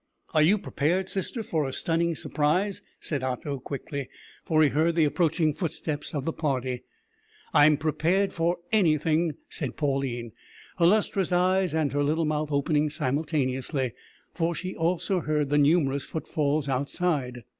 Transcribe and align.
"Are 0.33 0.41
you 0.41 0.57
prepared, 0.57 1.09
sister, 1.09 1.43
for 1.43 1.67
a 1.67 1.71
stunning 1.71 2.15
surprise?" 2.15 2.81
said 2.99 3.21
Otto, 3.21 3.59
quickly, 3.59 4.09
for 4.43 4.63
he 4.63 4.69
heard 4.69 4.95
the 4.95 5.03
approaching 5.03 5.53
footsteps 5.53 6.15
of 6.15 6.25
the 6.25 6.33
party. 6.33 6.81
"I'm 7.53 7.77
prepared 7.77 8.33
for 8.33 8.57
anything," 8.71 9.33
said 9.47 9.77
Pauline, 9.77 10.31
her 10.79 10.87
lustrous 10.87 11.31
eyes 11.31 11.75
and 11.75 11.93
her 11.93 12.03
little 12.03 12.25
mouth 12.25 12.51
opening 12.51 12.89
simultaneously, 12.89 13.93
for 14.33 14.55
she 14.55 14.73
also 14.75 15.19
heard 15.19 15.49
the 15.51 15.59
numerous 15.59 16.03
footfalls 16.03 16.67
outside. 16.67 17.43